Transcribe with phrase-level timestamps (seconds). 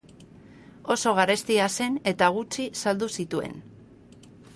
[0.93, 3.55] Oso garestia zen eta gutxi saldu zituen.